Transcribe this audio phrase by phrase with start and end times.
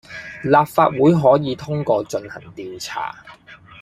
[0.43, 3.23] 立法會可以通過進行調查